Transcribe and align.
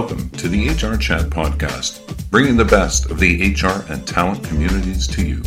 Welcome 0.00 0.30
to 0.30 0.48
the 0.48 0.68
HR 0.68 0.96
Chat 0.96 1.22
podcast, 1.22 2.30
bringing 2.30 2.56
the 2.56 2.64
best 2.64 3.10
of 3.10 3.18
the 3.18 3.52
HR 3.52 3.84
and 3.92 4.06
talent 4.06 4.44
communities 4.44 5.08
to 5.08 5.26
you. 5.26 5.42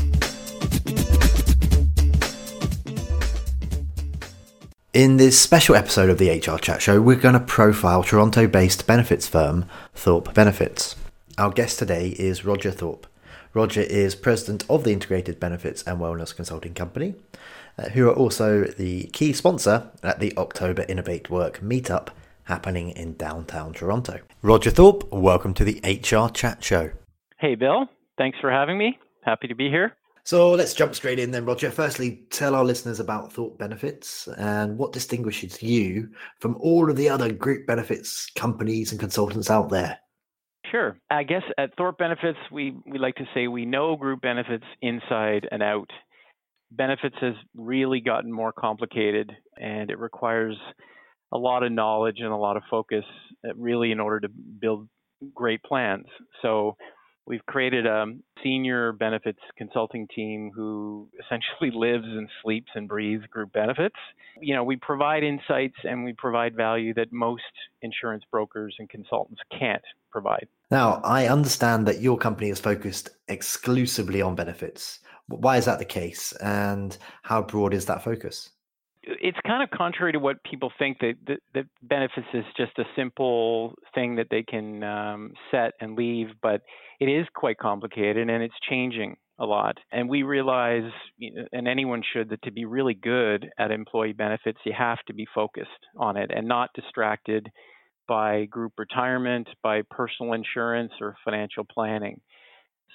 In 4.92 5.16
this 5.16 5.40
special 5.40 5.76
episode 5.76 6.10
of 6.10 6.18
the 6.18 6.32
HR 6.32 6.58
Chat 6.58 6.82
Show, 6.82 7.02
we're 7.02 7.16
going 7.16 7.36
to 7.36 7.40
profile 7.40 8.04
Toronto 8.04 8.46
based 8.46 8.86
benefits 8.86 9.26
firm 9.26 9.68
Thorpe 9.96 10.34
Benefits. 10.34 10.98
Our 11.38 11.52
guest 11.52 11.80
today 11.80 12.10
is 12.10 12.44
Roger 12.44 12.72
Thorpe. 12.72 13.08
Roger 13.54 13.80
is 13.80 14.16
president 14.16 14.66
of 14.70 14.84
the 14.84 14.92
Integrated 14.92 15.40
Benefits 15.40 15.82
and 15.84 15.98
Wellness 15.98 16.36
Consulting 16.36 16.74
Company, 16.74 17.16
uh, 17.80 17.84
who 17.92 18.10
are 18.10 18.14
also 18.14 18.66
the 18.66 19.06
key 19.14 19.32
sponsor 19.32 19.90
at 20.04 20.20
the 20.20 20.36
October 20.36 20.86
Innovate 20.90 21.30
Work 21.30 21.62
meetup 21.62 22.10
happening 22.52 22.90
in 22.92 23.14
downtown 23.14 23.72
Toronto. 23.72 24.20
Roger 24.42 24.72
Thorpe, 24.72 25.10
welcome 25.10 25.54
to 25.54 25.64
the 25.64 25.80
HR 25.86 26.30
Chat 26.30 26.62
Show. 26.62 26.92
Hey, 27.40 27.56
Bill. 27.56 27.88
Thanks 28.18 28.38
for 28.42 28.52
having 28.52 28.78
me. 28.78 29.00
Happy 29.24 29.48
to 29.48 29.56
be 29.56 29.70
here. 29.70 29.96
So 30.26 30.52
let's 30.52 30.74
jump 30.74 30.94
straight 30.94 31.18
in 31.18 31.32
then, 31.32 31.46
Roger. 31.46 31.72
Firstly, 31.72 32.26
tell 32.30 32.54
our 32.54 32.66
listeners 32.66 33.00
about 33.00 33.32
Thorpe 33.32 33.58
Benefits 33.58 34.28
and 34.38 34.78
what 34.78 34.92
distinguishes 34.92 35.64
you 35.64 36.10
from 36.42 36.58
all 36.58 36.90
of 36.90 36.98
the 36.98 37.08
other 37.08 37.32
group 37.32 37.66
benefits 37.66 38.30
companies 38.36 38.92
and 38.92 39.00
consultants 39.00 39.50
out 39.50 39.70
there. 39.70 39.98
Sure. 40.70 40.98
I 41.10 41.24
guess 41.24 41.44
at 41.58 41.76
Thorpe 41.78 42.00
Benefits, 42.00 42.38
we, 42.52 42.76
we 42.86 43.00
like 43.00 43.16
to 43.16 43.26
say 43.34 43.48
we 43.48 43.66
know 43.66 43.96
group 43.96 44.20
benefits 44.20 44.66
inside 44.82 45.48
and 45.52 45.64
out. 45.64 45.90
Benefits 46.70 47.16
has 47.22 47.34
really 47.56 48.02
gotten 48.02 48.32
more 48.32 48.52
complicated 48.52 49.32
and 49.58 49.90
it 49.90 50.00
requires 50.00 50.58
a 51.32 51.38
lot 51.38 51.64
of 51.64 51.72
knowledge 51.72 52.18
and 52.20 52.30
a 52.30 52.38
lot 52.38 52.58
of 52.58 52.64
focus, 52.70 53.06
uh, 53.46 53.54
really, 53.56 53.92
in 53.92 54.00
order 54.00 54.20
to 54.22 54.30
build 54.30 54.88
great 55.34 55.62
plans. 55.64 56.06
So 56.42 56.76
we've 57.26 57.46
created 57.46 57.86
a 57.86 58.06
senior 58.44 58.92
benefits 58.92 59.40
consulting 59.58 60.08
team 60.14 60.52
who 60.54 61.08
essentially 61.24 61.72
lives 61.74 62.06
and 62.06 62.28
sleeps 62.44 62.72
and 62.76 62.88
breathes 62.88 63.26
group 63.28 63.54
benefits. 63.54 63.96
You 64.40 64.56
know, 64.56 64.64
we 64.64 64.76
provide 64.78 65.24
insights 65.24 65.76
and 65.84 66.04
we 66.04 66.14
provide 66.14 66.56
value 66.56 66.94
that 66.96 67.12
most 67.12 67.44
insurance 67.82 68.24
brokers 68.32 68.76
and 68.80 68.90
consultants 68.90 69.42
can't 69.58 69.84
provide. 70.12 70.48
Now, 70.72 71.02
I 71.04 71.28
understand 71.28 71.88
that 71.88 72.02
your 72.02 72.18
company 72.18 72.50
is 72.50 72.60
focused 72.60 73.10
exclusively 73.28 74.22
on 74.22 74.36
benefits. 74.36 75.00
Why 75.28 75.58
is 75.58 75.66
that 75.66 75.80
the 75.80 75.86
case 75.86 76.34
and 76.34 76.98
how 77.24 77.42
broad 77.42 77.74
is 77.74 77.86
that 77.86 78.04
focus? 78.04 78.50
It's 79.04 79.38
kind 79.46 79.64
of 79.64 79.70
contrary 79.76 80.12
to 80.12 80.20
what 80.20 80.44
people 80.44 80.72
think 80.78 81.00
that, 81.00 81.14
that, 81.28 81.40
that 81.54 81.66
benefits 81.82 82.28
is 82.34 82.46
just 82.56 82.78
a 82.78 82.84
simple 82.96 83.74
thing 83.96 84.16
that 84.16 84.28
they 84.30 84.44
can 84.44 84.84
um, 84.84 85.32
set 85.50 85.72
and 85.80 85.96
leave, 85.96 86.28
but 86.42 86.62
it 87.00 87.06
is 87.06 87.26
quite 87.34 87.58
complicated 87.58 88.30
and 88.30 88.44
it's 88.44 88.54
changing 88.70 89.16
a 89.40 89.46
lot. 89.46 89.78
And 89.92 90.08
we 90.08 90.22
realize, 90.22 90.92
and 91.52 91.68
anyone 91.68 92.04
should, 92.14 92.30
that 92.30 92.44
to 92.44 92.52
be 92.52 92.66
really 92.66 92.94
good 92.94 93.50
at 93.58 93.72
employee 93.72 94.14
benefits, 94.14 94.60
you 94.66 94.74
have 94.78 95.00
to 95.08 95.14
be 95.14 95.26
focused 95.34 95.70
on 95.98 96.16
it 96.16 96.30
and 96.34 96.48
not 96.48 96.70
distracted 96.76 97.48
by 98.08 98.46
group 98.46 98.74
retirement, 98.78 99.48
by 99.64 99.82
personal 99.90 100.34
insurance, 100.34 100.92
or 101.02 101.16
financial 101.26 101.64
planning. 101.64 102.22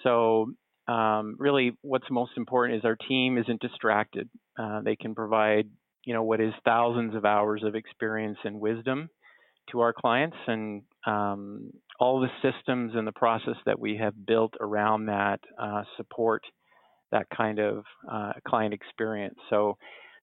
So 0.05 0.53
um, 0.87 1.35
really 1.39 1.73
what's 1.81 2.11
most 2.11 2.33
important 2.37 2.79
is 2.79 2.85
our 2.85 2.97
team 3.09 3.39
isn't 3.39 3.61
distracted. 3.61 4.29
Uh, 4.57 4.83
they 4.83 4.95
can 4.95 5.15
provide 5.15 5.69
you 6.07 6.15
know 6.15 6.23
what 6.23 6.41
is 6.41 6.55
thousands 6.65 7.15
of 7.15 7.27
hours 7.27 7.63
of 7.63 7.75
experience 7.75 8.39
and 8.45 8.59
wisdom 8.59 9.11
to 9.71 9.81
our 9.81 9.93
clients. 9.93 10.37
And 10.47 10.83
um, 11.07 11.71
all 12.01 12.21
the 12.21 12.29
systems 12.41 12.93
and 12.95 13.07
the 13.07 13.13
process 13.13 13.57
that 13.67 13.79
we 13.79 13.97
have 13.97 14.15
built 14.27 14.55
around 14.61 15.07
that 15.07 15.41
uh, 15.61 15.83
support 15.97 16.43
that 17.13 17.27
kind 17.37 17.59
of 17.59 17.85
uh, 18.11 18.33
client 18.47 18.73
experience. 18.73 19.37
So 19.51 19.77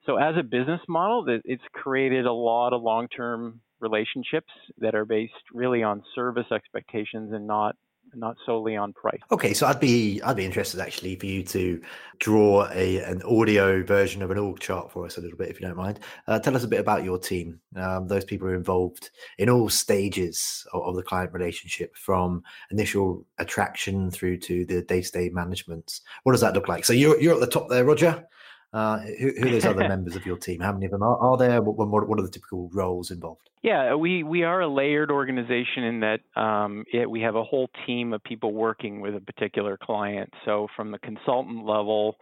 so 0.05 0.17
as 0.17 0.35
a 0.37 0.43
business 0.43 0.81
model 0.89 1.25
it's 1.45 1.63
created 1.73 2.25
a 2.25 2.33
lot 2.33 2.73
of 2.73 2.81
long-term 2.81 3.61
relationships 3.79 4.51
that 4.79 4.95
are 4.95 5.05
based 5.05 5.33
really 5.53 5.83
on 5.83 6.03
service 6.15 6.45
expectations 6.51 7.31
and 7.33 7.47
not 7.47 7.75
not 8.15 8.37
solely 8.45 8.75
on 8.75 8.93
price. 8.93 9.19
Okay, 9.31 9.53
so 9.53 9.67
I'd 9.67 9.79
be 9.79 10.21
I'd 10.21 10.35
be 10.35 10.45
interested 10.45 10.79
actually 10.79 11.15
for 11.15 11.25
you 11.25 11.43
to 11.43 11.81
draw 12.19 12.67
a 12.71 12.99
an 12.99 13.21
audio 13.23 13.83
version 13.83 14.21
of 14.21 14.31
an 14.31 14.37
org 14.37 14.59
chart 14.59 14.91
for 14.91 15.05
us 15.05 15.17
a 15.17 15.21
little 15.21 15.37
bit, 15.37 15.49
if 15.49 15.59
you 15.59 15.67
don't 15.67 15.77
mind. 15.77 15.99
Uh, 16.27 16.39
tell 16.39 16.55
us 16.55 16.63
a 16.63 16.67
bit 16.67 16.79
about 16.79 17.03
your 17.03 17.17
team. 17.17 17.59
Um, 17.75 18.07
those 18.07 18.25
people 18.25 18.47
are 18.47 18.55
involved 18.55 19.09
in 19.37 19.49
all 19.49 19.69
stages 19.69 20.65
of, 20.73 20.83
of 20.83 20.95
the 20.95 21.03
client 21.03 21.33
relationship, 21.33 21.95
from 21.95 22.43
initial 22.71 23.25
attraction 23.37 24.11
through 24.11 24.37
to 24.37 24.65
the 24.65 24.81
day 24.83 25.01
to 25.01 25.11
day 25.11 25.29
management. 25.29 26.01
What 26.23 26.33
does 26.33 26.41
that 26.41 26.53
look 26.53 26.67
like? 26.67 26.85
So 26.85 26.93
you're 26.93 27.19
you're 27.19 27.33
at 27.33 27.39
the 27.39 27.47
top 27.47 27.69
there, 27.69 27.85
Roger. 27.85 28.25
Uh, 28.73 28.99
who, 29.19 29.31
who, 29.37 29.47
are 29.47 29.51
those 29.51 29.65
other 29.65 29.87
members 29.87 30.15
of 30.15 30.25
your 30.25 30.37
team? 30.37 30.59
How 30.59 30.73
many 30.73 30.85
of 30.85 30.91
them 30.91 31.03
are, 31.03 31.17
are 31.17 31.37
there? 31.37 31.61
What, 31.61 31.87
what, 31.87 32.07
what, 32.07 32.19
are 32.19 32.23
the 32.23 32.31
typical 32.31 32.71
roles 32.73 33.11
involved? 33.11 33.49
Yeah, 33.61 33.93
we, 33.93 34.23
we 34.23 34.43
are 34.43 34.61
a 34.61 34.67
layered 34.67 35.11
organization 35.11 35.83
in 35.83 35.99
that 35.99 36.41
um, 36.41 36.83
it, 36.91 37.09
we 37.09 37.21
have 37.21 37.35
a 37.35 37.43
whole 37.43 37.69
team 37.85 38.13
of 38.13 38.23
people 38.23 38.51
working 38.51 38.99
with 38.99 39.15
a 39.15 39.21
particular 39.21 39.77
client. 39.81 40.33
So 40.43 40.67
from 40.75 40.91
the 40.91 40.97
consultant 40.97 41.65
level, 41.65 42.15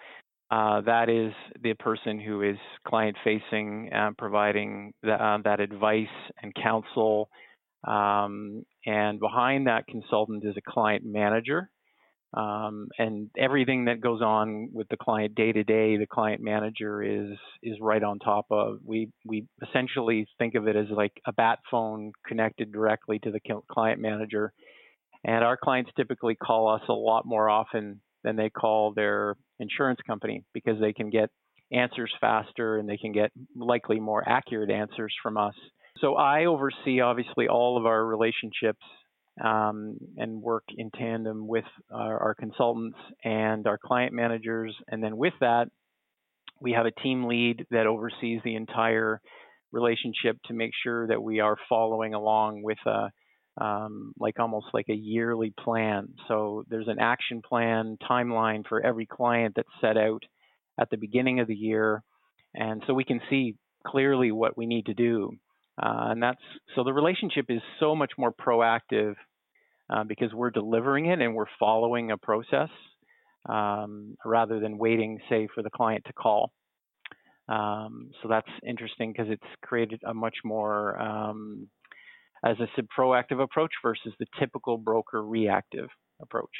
uh, 0.51 0.81
that 0.81 1.07
is 1.07 1.33
the 1.63 1.73
person 1.75 2.19
who 2.19 2.41
is 2.41 2.57
client 2.85 3.15
facing, 3.23 3.89
uh, 3.93 4.11
providing 4.17 4.93
the, 5.01 5.13
uh, 5.13 5.37
that 5.45 5.61
advice 5.61 6.07
and 6.43 6.53
counsel. 6.53 7.29
Um, 7.87 8.65
and 8.85 9.19
behind 9.21 9.67
that 9.67 9.87
consultant 9.87 10.43
is 10.45 10.55
a 10.57 10.71
client 10.71 11.03
manager 11.05 11.69
um, 12.33 12.87
and 12.97 13.29
everything 13.37 13.85
that 13.85 13.99
goes 13.99 14.21
on 14.21 14.69
with 14.71 14.87
the 14.89 14.97
client 14.97 15.35
day 15.35 15.51
to 15.51 15.63
day, 15.63 15.97
the 15.97 16.07
client 16.07 16.41
manager 16.41 17.03
is 17.03 17.37
is 17.61 17.77
right 17.81 18.01
on 18.01 18.19
top 18.19 18.45
of. 18.49 18.77
We 18.85 19.09
we 19.25 19.47
essentially 19.67 20.25
think 20.37 20.55
of 20.55 20.67
it 20.67 20.77
as 20.77 20.85
like 20.89 21.11
a 21.27 21.33
bat 21.33 21.59
phone 21.69 22.13
connected 22.25 22.71
directly 22.71 23.19
to 23.19 23.31
the 23.31 23.39
client 23.69 23.99
manager, 23.99 24.53
and 25.25 25.43
our 25.43 25.57
clients 25.57 25.91
typically 25.97 26.35
call 26.35 26.69
us 26.69 26.81
a 26.87 26.93
lot 26.93 27.25
more 27.25 27.49
often 27.49 27.99
than 28.23 28.37
they 28.37 28.49
call 28.49 28.93
their 28.93 29.35
insurance 29.59 29.99
company 30.07 30.43
because 30.53 30.79
they 30.79 30.93
can 30.93 31.09
get 31.09 31.29
answers 31.71 32.11
faster 32.21 32.77
and 32.77 32.87
they 32.87 32.97
can 32.97 33.11
get 33.11 33.31
likely 33.55 33.99
more 33.99 34.23
accurate 34.27 34.69
answers 34.69 35.13
from 35.21 35.37
us. 35.37 35.55
So 35.99 36.15
I 36.15 36.45
oversee 36.45 37.01
obviously 37.01 37.47
all 37.47 37.77
of 37.77 37.85
our 37.85 38.05
relationships 38.05 38.83
um, 39.43 39.97
and 40.17 40.41
work 40.41 40.65
in 40.75 40.91
tandem 40.91 41.47
with 41.47 41.65
our, 41.91 42.19
our, 42.19 42.35
consultants 42.35 42.97
and 43.23 43.65
our 43.65 43.77
client 43.77 44.13
managers. 44.13 44.75
And 44.89 45.01
then 45.01 45.15
with 45.15 45.33
that, 45.39 45.67
we 46.59 46.73
have 46.73 46.85
a 46.85 46.91
team 46.91 47.25
lead 47.25 47.65
that 47.71 47.87
oversees 47.87 48.41
the 48.43 48.55
entire 48.55 49.21
relationship 49.71 50.37
to 50.45 50.53
make 50.53 50.71
sure 50.83 51.07
that 51.07 51.23
we 51.23 51.39
are 51.39 51.55
following 51.69 52.13
along 52.13 52.61
with 52.61 52.77
a 52.85 53.09
um, 53.57 54.13
like 54.17 54.39
almost 54.39 54.67
like 54.73 54.87
a 54.89 54.95
yearly 54.95 55.53
plan. 55.59 56.09
So 56.27 56.63
there's 56.69 56.87
an 56.87 56.99
action 56.99 57.41
plan 57.41 57.97
timeline 58.09 58.65
for 58.67 58.81
every 58.85 59.05
client 59.05 59.53
that's 59.55 59.67
set 59.81 59.97
out 59.97 60.23
at 60.79 60.89
the 60.89 60.97
beginning 60.97 61.41
of 61.41 61.47
the 61.47 61.55
year, 61.55 62.01
and 62.53 62.81
so 62.87 62.93
we 62.93 63.03
can 63.03 63.19
see 63.29 63.55
clearly 63.85 64.31
what 64.31 64.57
we 64.57 64.65
need 64.65 64.85
to 64.85 64.93
do. 64.93 65.33
Uh, 65.77 66.09
and 66.11 66.21
that's 66.21 66.41
so 66.75 66.83
the 66.83 66.93
relationship 66.93 67.45
is 67.49 67.61
so 67.79 67.95
much 67.95 68.11
more 68.17 68.31
proactive 68.31 69.15
uh, 69.89 70.03
because 70.03 70.33
we're 70.33 70.51
delivering 70.51 71.07
it 71.07 71.21
and 71.21 71.35
we're 71.35 71.45
following 71.59 72.11
a 72.11 72.17
process 72.17 72.69
um, 73.49 74.15
rather 74.25 74.59
than 74.59 74.77
waiting, 74.77 75.19
say, 75.29 75.47
for 75.53 75.63
the 75.63 75.69
client 75.69 76.03
to 76.05 76.13
call. 76.13 76.51
Um, 77.49 78.11
so 78.21 78.29
that's 78.29 78.47
interesting 78.65 79.11
because 79.11 79.31
it's 79.31 79.43
created 79.61 80.01
a 80.05 80.13
much 80.13 80.37
more, 80.45 80.99
um, 81.01 81.67
as 82.45 82.55
I 82.59 82.65
said, 82.75 82.87
proactive 82.97 83.41
approach 83.41 83.71
versus 83.83 84.13
the 84.19 84.27
typical 84.39 84.77
broker 84.77 85.23
reactive 85.23 85.89
approach. 86.21 86.51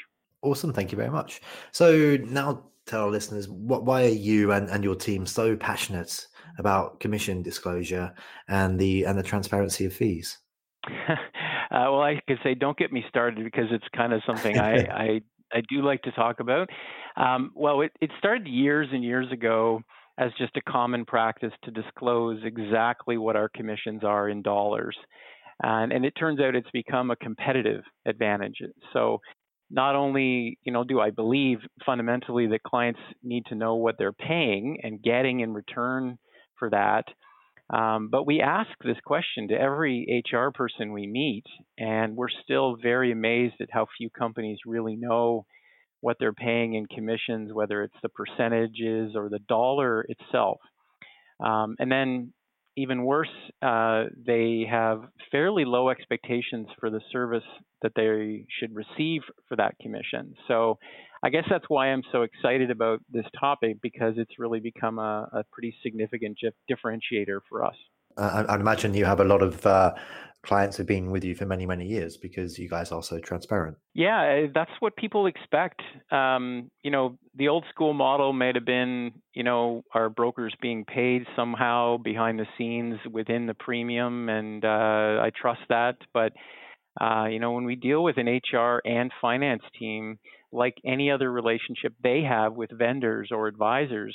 Awesome. 0.42 0.72
Thank 0.72 0.92
you 0.92 0.96
very 0.96 1.10
much. 1.10 1.40
So 1.70 2.16
now 2.16 2.64
tell 2.86 3.04
our 3.04 3.10
listeners 3.10 3.48
what, 3.48 3.84
why 3.84 4.04
are 4.04 4.08
you 4.08 4.52
and, 4.52 4.68
and 4.68 4.82
your 4.82 4.96
team 4.96 5.24
so 5.24 5.56
passionate 5.56 6.26
about 6.58 7.00
commission 7.00 7.42
disclosure 7.42 8.14
and 8.48 8.78
the 8.78 9.04
and 9.04 9.18
the 9.18 9.22
transparency 9.22 9.84
of 9.84 9.92
fees? 9.92 10.38
uh, 11.08 11.14
well, 11.70 12.02
I 12.02 12.20
could 12.26 12.38
say 12.42 12.54
don't 12.54 12.76
get 12.76 12.92
me 12.92 13.04
started 13.08 13.44
because 13.44 13.66
it's 13.70 13.84
kind 13.96 14.12
of 14.12 14.22
something 14.26 14.58
I, 14.58 14.74
I 14.86 15.20
I 15.52 15.62
do 15.68 15.82
like 15.82 16.02
to 16.02 16.12
talk 16.12 16.40
about. 16.40 16.68
Um, 17.16 17.52
well, 17.54 17.82
it, 17.82 17.92
it 18.00 18.10
started 18.18 18.46
years 18.46 18.88
and 18.92 19.04
years 19.04 19.30
ago 19.30 19.82
as 20.18 20.30
just 20.38 20.56
a 20.56 20.62
common 20.62 21.04
practice 21.04 21.52
to 21.64 21.70
disclose 21.70 22.40
exactly 22.44 23.16
what 23.16 23.36
our 23.36 23.48
commissions 23.54 24.04
are 24.04 24.28
in 24.28 24.42
dollars. 24.42 24.96
And, 25.62 25.92
and 25.92 26.04
it 26.04 26.12
turns 26.18 26.40
out 26.40 26.54
it's 26.54 26.70
become 26.72 27.10
a 27.10 27.16
competitive 27.16 27.82
advantage. 28.06 28.56
So 28.92 29.20
not 29.72 29.96
only 29.96 30.58
you 30.62 30.72
know 30.72 30.84
do 30.84 31.00
I 31.00 31.10
believe 31.10 31.58
fundamentally 31.84 32.46
that 32.48 32.62
clients 32.62 33.00
need 33.22 33.46
to 33.46 33.54
know 33.54 33.74
what 33.76 33.96
they're 33.98 34.12
paying 34.12 34.78
and 34.82 35.02
getting 35.02 35.40
in 35.40 35.54
return 35.54 36.18
for 36.62 36.70
that, 36.70 37.06
Um, 37.70 38.08
but 38.10 38.26
we 38.26 38.40
ask 38.42 38.70
this 38.84 39.00
question 39.04 39.48
to 39.48 39.54
every 39.60 40.22
HR 40.30 40.50
person 40.50 40.92
we 40.92 41.06
meet, 41.06 41.46
and 41.78 42.16
we're 42.16 42.28
still 42.44 42.76
very 42.76 43.10
amazed 43.12 43.54
at 43.60 43.70
how 43.72 43.86
few 43.96 44.10
companies 44.10 44.58
really 44.66 44.96
know 44.96 45.46
what 46.00 46.18
they're 46.18 46.34
paying 46.34 46.74
in 46.74 46.86
commissions, 46.86 47.52
whether 47.52 47.82
it's 47.82 48.00
the 48.02 48.10
percentages 48.10 49.16
or 49.16 49.28
the 49.30 49.38
dollar 49.48 50.04
itself. 50.08 50.60
Um, 51.40 51.76
and 51.80 51.90
then 51.90 52.32
even 52.76 53.04
worse, 53.04 53.28
uh, 53.60 54.04
they 54.26 54.66
have 54.70 55.02
fairly 55.30 55.64
low 55.64 55.90
expectations 55.90 56.68
for 56.80 56.90
the 56.90 57.00
service 57.10 57.44
that 57.82 57.92
they 57.94 58.46
should 58.58 58.74
receive 58.74 59.22
for 59.48 59.56
that 59.56 59.74
commission. 59.80 60.34
So 60.48 60.78
I 61.22 61.30
guess 61.30 61.44
that's 61.50 61.64
why 61.68 61.88
I'm 61.88 62.02
so 62.10 62.22
excited 62.22 62.70
about 62.70 63.00
this 63.10 63.26
topic 63.38 63.76
because 63.82 64.14
it's 64.16 64.38
really 64.38 64.60
become 64.60 64.98
a, 64.98 65.28
a 65.32 65.44
pretty 65.52 65.74
significant 65.82 66.38
differentiator 66.70 67.40
for 67.48 67.64
us. 67.64 67.76
Uh, 68.16 68.44
I, 68.48 68.54
I 68.54 68.56
imagine 68.56 68.94
you 68.94 69.04
have 69.04 69.20
a 69.20 69.24
lot 69.24 69.42
of 69.42 69.64
uh, 69.66 69.92
clients 70.42 70.76
who've 70.76 70.86
been 70.86 71.10
with 71.10 71.24
you 71.24 71.34
for 71.34 71.46
many, 71.46 71.66
many 71.66 71.86
years 71.86 72.16
because 72.16 72.58
you 72.58 72.68
guys 72.68 72.90
are 72.90 73.02
so 73.02 73.18
transparent. 73.18 73.76
Yeah, 73.94 74.22
eh, 74.22 74.46
that's 74.52 74.72
what 74.80 74.96
people 74.96 75.26
expect. 75.26 75.80
Um, 76.10 76.70
you 76.82 76.90
know, 76.90 77.16
the 77.36 77.48
old 77.48 77.64
school 77.70 77.94
model 77.94 78.32
may 78.32 78.52
have 78.54 78.64
been, 78.64 79.12
you 79.34 79.44
know, 79.44 79.84
our 79.94 80.10
brokers 80.10 80.54
being 80.60 80.84
paid 80.84 81.26
somehow 81.36 81.98
behind 81.98 82.38
the 82.38 82.46
scenes 82.58 82.98
within 83.10 83.46
the 83.46 83.54
premium, 83.54 84.28
and 84.28 84.64
uh, 84.64 84.68
I 85.22 85.30
trust 85.40 85.60
that. 85.68 85.96
But 86.12 86.32
uh, 87.00 87.26
you 87.26 87.38
know, 87.38 87.52
when 87.52 87.64
we 87.64 87.76
deal 87.76 88.02
with 88.02 88.16
an 88.18 88.26
HR 88.28 88.82
and 88.84 89.10
finance 89.20 89.62
team, 89.78 90.18
like 90.52 90.74
any 90.84 91.10
other 91.10 91.30
relationship 91.30 91.94
they 92.02 92.22
have 92.22 92.52
with 92.52 92.70
vendors 92.76 93.30
or 93.30 93.46
advisors, 93.46 94.14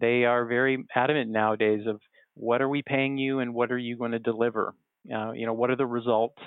they 0.00 0.24
are 0.24 0.46
very 0.46 0.86
adamant 0.94 1.30
nowadays 1.30 1.86
of 1.86 2.00
what 2.38 2.62
are 2.62 2.68
we 2.68 2.82
paying 2.82 3.18
you 3.18 3.40
and 3.40 3.54
what 3.54 3.72
are 3.72 3.78
you 3.78 3.96
going 3.96 4.12
to 4.12 4.18
deliver? 4.18 4.74
Uh, 5.12 5.32
you 5.32 5.46
know, 5.46 5.52
what 5.52 5.70
are 5.70 5.76
the 5.76 5.86
results 5.86 6.38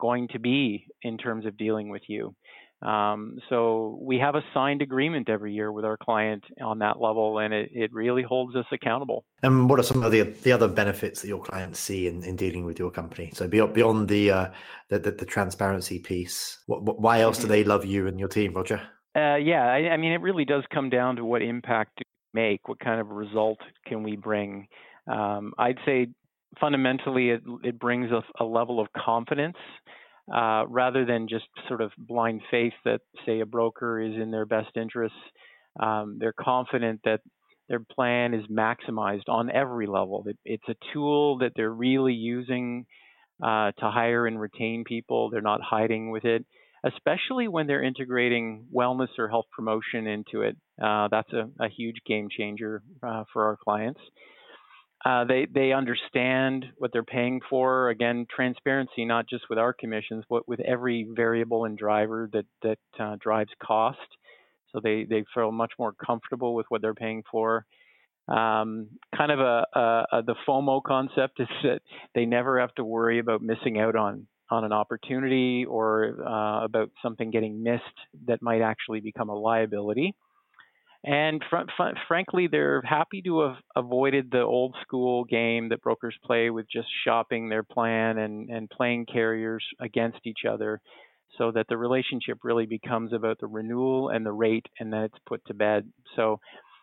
going 0.00 0.28
to 0.28 0.38
be 0.38 0.86
in 1.02 1.18
terms 1.18 1.46
of 1.46 1.56
dealing 1.56 1.88
with 1.88 2.02
you? 2.08 2.34
Um, 2.82 3.38
so 3.48 3.98
we 4.02 4.18
have 4.18 4.34
a 4.34 4.42
signed 4.52 4.82
agreement 4.82 5.30
every 5.30 5.54
year 5.54 5.72
with 5.72 5.86
our 5.86 5.96
client 5.96 6.44
on 6.62 6.78
that 6.80 7.00
level, 7.00 7.38
and 7.38 7.54
it, 7.54 7.70
it 7.72 7.90
really 7.92 8.22
holds 8.22 8.54
us 8.54 8.66
accountable. 8.70 9.24
And 9.42 9.68
what 9.70 9.80
are 9.80 9.82
some 9.82 10.02
of 10.02 10.12
the 10.12 10.22
the 10.22 10.52
other 10.52 10.68
benefits 10.68 11.22
that 11.22 11.28
your 11.28 11.42
clients 11.42 11.80
see 11.80 12.06
in, 12.06 12.22
in 12.22 12.36
dealing 12.36 12.66
with 12.66 12.78
your 12.78 12.90
company? 12.90 13.30
So 13.32 13.48
beyond 13.48 13.72
beyond 13.72 14.08
the 14.08 14.30
uh, 14.30 14.48
the, 14.90 14.98
the, 14.98 15.10
the, 15.12 15.24
transparency 15.24 15.98
piece, 15.98 16.58
what, 16.66 16.82
what, 16.82 17.00
why 17.00 17.20
else 17.20 17.38
do 17.38 17.44
mm-hmm. 17.44 17.52
they 17.52 17.64
love 17.64 17.86
you 17.86 18.08
and 18.08 18.20
your 18.20 18.28
team, 18.28 18.52
Roger? 18.52 18.82
Uh, 19.16 19.36
yeah, 19.36 19.64
I, 19.64 19.88
I, 19.92 19.96
mean, 19.96 20.12
it 20.12 20.20
really 20.20 20.44
does 20.44 20.62
come 20.72 20.90
down 20.90 21.16
to 21.16 21.24
what 21.24 21.40
impact 21.40 21.92
do 21.96 22.02
we 22.34 22.42
make, 22.42 22.68
what 22.68 22.78
kind 22.78 23.00
of 23.00 23.08
result 23.08 23.58
can 23.86 24.02
we 24.02 24.14
bring. 24.14 24.68
Um, 25.06 25.52
I'd 25.58 25.78
say 25.84 26.08
fundamentally 26.60 27.30
it, 27.30 27.42
it 27.62 27.78
brings 27.78 28.12
us 28.12 28.24
a 28.40 28.44
level 28.44 28.80
of 28.80 28.88
confidence 28.92 29.56
uh, 30.32 30.64
rather 30.68 31.04
than 31.04 31.28
just 31.28 31.44
sort 31.68 31.80
of 31.80 31.92
blind 31.98 32.42
faith 32.50 32.72
that, 32.84 33.00
say, 33.24 33.40
a 33.40 33.46
broker 33.46 34.00
is 34.00 34.14
in 34.14 34.30
their 34.30 34.46
best 34.46 34.76
interests. 34.76 35.18
Um, 35.78 36.16
they're 36.18 36.32
confident 36.32 37.00
that 37.04 37.20
their 37.68 37.80
plan 37.80 38.34
is 38.34 38.44
maximized 38.50 39.28
on 39.28 39.50
every 39.50 39.86
level. 39.86 40.24
It, 40.26 40.38
it's 40.44 40.68
a 40.68 40.76
tool 40.92 41.38
that 41.38 41.52
they're 41.54 41.70
really 41.70 42.14
using 42.14 42.86
uh, 43.42 43.72
to 43.72 43.90
hire 43.90 44.26
and 44.26 44.40
retain 44.40 44.84
people. 44.84 45.30
They're 45.30 45.40
not 45.42 45.60
hiding 45.62 46.10
with 46.10 46.24
it, 46.24 46.44
especially 46.84 47.48
when 47.48 47.66
they're 47.66 47.82
integrating 47.82 48.66
wellness 48.74 49.08
or 49.18 49.28
health 49.28 49.46
promotion 49.52 50.06
into 50.06 50.42
it. 50.42 50.56
Uh, 50.82 51.08
that's 51.10 51.32
a, 51.32 51.48
a, 51.62 51.68
huge 51.68 51.96
game 52.06 52.28
changer 52.30 52.82
uh, 53.02 53.24
for 53.32 53.44
our 53.44 53.56
clients. 53.62 54.00
Uh, 55.06 55.24
they 55.24 55.46
they 55.54 55.72
understand 55.72 56.66
what 56.78 56.90
they're 56.92 57.04
paying 57.04 57.40
for. 57.48 57.90
Again, 57.90 58.26
transparency 58.34 59.04
not 59.04 59.28
just 59.28 59.44
with 59.48 59.56
our 59.56 59.72
commissions, 59.72 60.24
but 60.28 60.48
with 60.48 60.58
every 60.60 61.06
variable 61.14 61.64
and 61.64 61.78
driver 61.78 62.28
that 62.32 62.46
that 62.62 62.78
uh, 62.98 63.14
drives 63.20 63.52
cost. 63.64 64.00
So 64.72 64.80
they 64.82 65.04
they 65.04 65.24
feel 65.32 65.52
much 65.52 65.72
more 65.78 65.92
comfortable 65.92 66.56
with 66.56 66.66
what 66.70 66.82
they're 66.82 66.94
paying 66.94 67.22
for. 67.30 67.64
Um, 68.26 68.88
kind 69.16 69.30
of 69.30 69.38
a, 69.38 69.64
a, 69.72 70.06
a, 70.10 70.22
the 70.24 70.34
FOMO 70.48 70.82
concept 70.82 71.38
is 71.38 71.48
that 71.62 71.82
they 72.16 72.26
never 72.26 72.58
have 72.58 72.74
to 72.74 72.84
worry 72.84 73.20
about 73.20 73.42
missing 73.42 73.78
out 73.78 73.94
on 73.94 74.26
on 74.50 74.64
an 74.64 74.72
opportunity 74.72 75.64
or 75.64 76.16
uh, 76.26 76.64
about 76.64 76.90
something 77.00 77.30
getting 77.30 77.62
missed 77.62 77.82
that 78.26 78.42
might 78.42 78.60
actually 78.60 78.98
become 78.98 79.28
a 79.28 79.38
liability. 79.38 80.16
And 81.04 81.42
fr- 81.48 81.70
fr- 81.76 81.98
frankly, 82.08 82.48
they're 82.50 82.82
happy 82.82 83.22
to 83.22 83.40
have 83.40 83.56
avoided 83.76 84.30
the 84.30 84.40
old 84.40 84.74
school 84.82 85.24
game 85.24 85.68
that 85.68 85.82
brokers 85.82 86.16
play 86.24 86.50
with 86.50 86.66
just 86.70 86.88
shopping 87.04 87.48
their 87.48 87.62
plan 87.62 88.18
and, 88.18 88.50
and 88.50 88.68
playing 88.70 89.06
carriers 89.06 89.64
against 89.80 90.18
each 90.24 90.44
other 90.48 90.80
so 91.38 91.52
that 91.52 91.66
the 91.68 91.76
relationship 91.76 92.38
really 92.42 92.66
becomes 92.66 93.12
about 93.12 93.38
the 93.40 93.46
renewal 93.46 94.08
and 94.08 94.24
the 94.24 94.32
rate 94.32 94.66
and 94.80 94.92
then 94.92 95.02
it's 95.02 95.18
put 95.26 95.44
to 95.46 95.54
bed. 95.54 95.90
So 96.16 96.40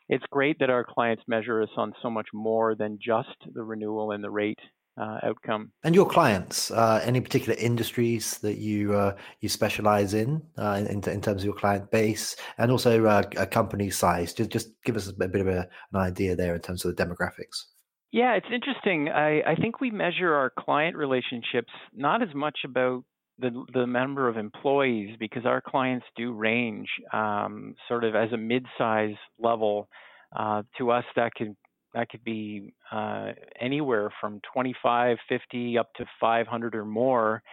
it's 0.09 0.25
great 0.29 0.59
that 0.59 0.69
our 0.69 0.83
clients 0.83 1.23
measure 1.27 1.61
us 1.61 1.69
on 1.75 1.93
so 2.01 2.09
much 2.09 2.27
more 2.33 2.75
than 2.75 2.99
just 3.01 3.35
the 3.53 3.63
renewal 3.63 4.11
and 4.11 4.23
the 4.23 4.29
rate 4.29 4.59
uh, 4.97 5.17
outcome. 5.23 5.71
And 5.83 5.95
your 5.95 6.05
clients, 6.05 6.71
uh, 6.71 7.01
any 7.03 7.21
particular 7.21 7.57
industries 7.59 8.37
that 8.39 8.57
you 8.57 8.93
uh, 8.93 9.15
you 9.41 9.49
specialize 9.49 10.13
in, 10.13 10.41
uh, 10.57 10.83
in, 10.87 11.03
in 11.09 11.21
terms 11.21 11.41
of 11.41 11.45
your 11.45 11.55
client 11.55 11.91
base, 11.91 12.35
and 12.57 12.71
also 12.71 13.05
uh, 13.05 13.23
a 13.37 13.45
company 13.45 13.89
size? 13.89 14.33
Just 14.33 14.51
just 14.51 14.69
give 14.85 14.95
us 14.95 15.07
a 15.07 15.13
bit 15.13 15.41
of 15.41 15.47
a, 15.47 15.67
an 15.93 15.99
idea 15.99 16.35
there 16.35 16.55
in 16.55 16.61
terms 16.61 16.85
of 16.85 16.95
the 16.95 17.03
demographics. 17.03 17.65
Yeah, 18.11 18.35
it's 18.35 18.47
interesting. 18.53 19.09
I, 19.09 19.41
I 19.41 19.55
think 19.55 19.81
we 19.81 19.89
measure 19.89 20.33
our 20.35 20.51
client 20.57 20.95
relationships 20.95 21.71
not 21.93 22.21
as 22.21 22.33
much 22.35 22.59
about 22.63 23.03
the 23.39 23.65
the 23.73 23.87
number 23.87 24.29
of 24.29 24.37
employees 24.37 25.15
because 25.19 25.45
our 25.45 25.61
clients 25.61 26.05
do 26.15 26.33
range 26.33 26.87
um, 27.11 27.73
sort 27.87 28.03
of 28.03 28.15
as 28.15 28.31
a 28.31 28.37
mid-size 28.37 29.15
level. 29.39 29.89
Uh, 30.35 30.63
to 30.79 30.89
us, 30.89 31.03
that 31.15 31.31
can 31.35 31.55
that 31.93 32.09
could 32.09 32.23
be 32.23 32.73
uh, 32.91 33.31
anywhere 33.59 34.11
from 34.19 34.41
25, 34.53 35.17
50 35.29 35.77
up 35.77 35.93
to 35.95 36.05
500 36.19 36.75
or 36.75 36.85
more. 36.85 37.43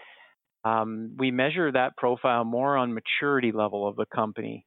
Um, 0.65 1.15
we 1.19 1.31
measure 1.31 1.71
that 1.73 1.97
profile 1.97 2.45
more 2.45 2.77
on 2.77 2.95
maturity 2.95 3.53
level 3.53 3.87
of 3.87 3.97
the 3.97 4.07
company, 4.15 4.67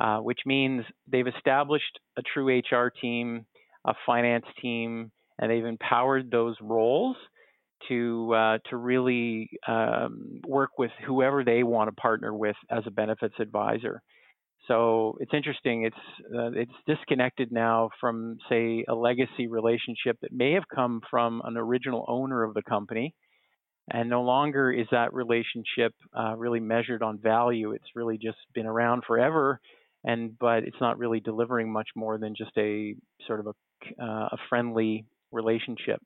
uh, 0.00 0.18
which 0.18 0.40
means 0.46 0.84
they've 1.10 1.26
established 1.26 1.98
a 2.16 2.22
true 2.22 2.60
HR 2.60 2.90
team, 3.00 3.46
a 3.84 3.94
finance 4.06 4.46
team, 4.60 5.10
and 5.38 5.50
they've 5.50 5.64
empowered 5.64 6.30
those 6.30 6.56
roles 6.60 7.16
to 7.88 8.32
uh, 8.34 8.58
to 8.70 8.76
really 8.76 9.50
um, 9.66 10.40
work 10.46 10.78
with 10.78 10.92
whoever 11.04 11.44
they 11.44 11.62
want 11.64 11.88
to 11.88 12.00
partner 12.00 12.32
with 12.32 12.56
as 12.70 12.84
a 12.86 12.90
benefits 12.90 13.34
advisor. 13.40 14.02
So 14.68 15.16
it's 15.20 15.32
interesting. 15.34 15.84
It's 15.84 15.96
uh, 16.34 16.52
it's 16.52 16.72
disconnected 16.86 17.50
now 17.50 17.90
from 18.00 18.38
say 18.48 18.84
a 18.88 18.94
legacy 18.94 19.48
relationship 19.48 20.18
that 20.22 20.32
may 20.32 20.52
have 20.52 20.62
come 20.72 21.00
from 21.10 21.42
an 21.44 21.56
original 21.56 22.04
owner 22.08 22.44
of 22.44 22.54
the 22.54 22.62
company, 22.62 23.14
and 23.90 24.08
no 24.08 24.22
longer 24.22 24.70
is 24.72 24.86
that 24.92 25.12
relationship 25.12 25.92
uh, 26.16 26.36
really 26.36 26.60
measured 26.60 27.02
on 27.02 27.18
value. 27.18 27.72
It's 27.72 27.96
really 27.96 28.18
just 28.18 28.38
been 28.54 28.66
around 28.66 29.02
forever, 29.04 29.60
and 30.04 30.38
but 30.38 30.62
it's 30.62 30.80
not 30.80 30.96
really 30.96 31.18
delivering 31.18 31.72
much 31.72 31.88
more 31.96 32.18
than 32.18 32.34
just 32.36 32.56
a 32.56 32.94
sort 33.26 33.40
of 33.40 33.48
a, 33.48 34.02
uh, 34.02 34.28
a 34.30 34.36
friendly 34.48 35.06
relationship. 35.32 36.00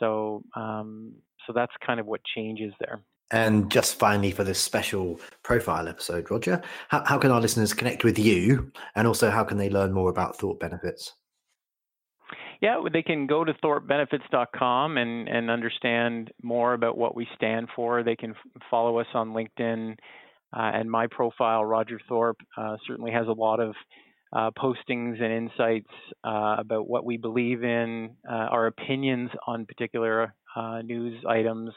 So 0.00 0.42
um, 0.56 1.16
so 1.46 1.52
that's 1.52 1.72
kind 1.84 2.00
of 2.00 2.06
what 2.06 2.20
changes 2.34 2.72
there. 2.80 3.02
And 3.30 3.70
just 3.70 3.98
finally, 3.98 4.30
for 4.30 4.42
this 4.42 4.58
special 4.58 5.20
profile 5.42 5.86
episode, 5.86 6.30
Roger, 6.30 6.62
how, 6.88 7.04
how 7.04 7.18
can 7.18 7.30
our 7.30 7.40
listeners 7.40 7.74
connect 7.74 8.04
with 8.04 8.18
you? 8.18 8.72
And 8.94 9.06
also, 9.06 9.30
how 9.30 9.44
can 9.44 9.58
they 9.58 9.68
learn 9.68 9.92
more 9.92 10.08
about 10.08 10.38
Thorpe 10.38 10.60
Benefits? 10.60 11.14
Yeah, 12.60 12.82
they 12.92 13.02
can 13.02 13.26
go 13.26 13.44
to 13.44 13.52
thorpebenefits.com 13.54 14.96
and, 14.96 15.28
and 15.28 15.50
understand 15.50 16.32
more 16.42 16.74
about 16.74 16.98
what 16.98 17.14
we 17.14 17.28
stand 17.36 17.68
for. 17.76 18.02
They 18.02 18.16
can 18.16 18.34
follow 18.70 18.98
us 18.98 19.06
on 19.14 19.32
LinkedIn. 19.32 19.92
Uh, 20.56 20.70
and 20.74 20.90
my 20.90 21.06
profile, 21.06 21.64
Roger 21.64 22.00
Thorpe, 22.08 22.38
uh, 22.56 22.76
certainly 22.86 23.12
has 23.12 23.28
a 23.28 23.32
lot 23.32 23.60
of 23.60 23.74
uh, 24.32 24.50
postings 24.58 25.22
and 25.22 25.32
insights 25.32 25.90
uh, 26.24 26.56
about 26.58 26.88
what 26.88 27.04
we 27.04 27.16
believe 27.16 27.62
in, 27.62 28.10
uh, 28.28 28.34
our 28.34 28.66
opinions 28.66 29.30
on 29.46 29.66
particular 29.66 30.34
uh, 30.56 30.82
news 30.82 31.22
items, 31.28 31.72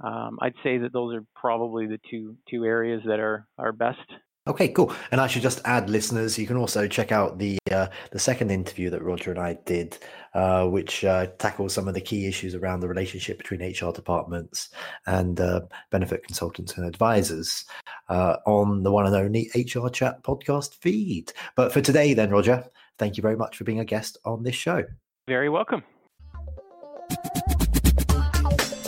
um, 0.00 0.38
I'd 0.40 0.54
say 0.62 0.78
that 0.78 0.92
those 0.92 1.14
are 1.14 1.24
probably 1.34 1.86
the 1.86 2.00
two 2.10 2.36
two 2.48 2.64
areas 2.64 3.02
that 3.06 3.20
are 3.20 3.46
are 3.58 3.72
best. 3.72 3.98
Okay, 4.46 4.68
cool. 4.68 4.92
And 5.12 5.20
I 5.20 5.26
should 5.26 5.42
just 5.42 5.60
add, 5.66 5.90
listeners, 5.90 6.38
you 6.38 6.46
can 6.46 6.56
also 6.56 6.88
check 6.88 7.12
out 7.12 7.38
the 7.38 7.58
uh, 7.70 7.88
the 8.10 8.18
second 8.18 8.50
interview 8.50 8.88
that 8.90 9.02
Roger 9.02 9.30
and 9.30 9.38
I 9.38 9.58
did, 9.66 9.98
uh, 10.34 10.66
which 10.66 11.04
uh, 11.04 11.26
tackles 11.38 11.74
some 11.74 11.88
of 11.88 11.94
the 11.94 12.00
key 12.00 12.26
issues 12.26 12.54
around 12.54 12.80
the 12.80 12.88
relationship 12.88 13.36
between 13.36 13.60
HR 13.60 13.92
departments 13.92 14.70
and 15.06 15.38
uh, 15.40 15.60
benefit 15.90 16.26
consultants 16.26 16.78
and 16.78 16.86
advisors 16.86 17.66
uh, 18.08 18.36
on 18.46 18.82
the 18.82 18.90
one 18.90 19.06
and 19.06 19.14
only 19.14 19.50
HR 19.54 19.88
Chat 19.88 20.22
podcast 20.22 20.74
feed. 20.76 21.32
But 21.54 21.70
for 21.70 21.82
today, 21.82 22.14
then, 22.14 22.30
Roger, 22.30 22.64
thank 22.98 23.18
you 23.18 23.22
very 23.22 23.36
much 23.36 23.58
for 23.58 23.64
being 23.64 23.80
a 23.80 23.84
guest 23.84 24.16
on 24.24 24.42
this 24.42 24.56
show. 24.56 24.84
Very 25.28 25.50
welcome. 25.50 25.84